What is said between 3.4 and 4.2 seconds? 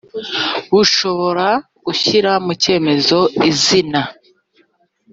izina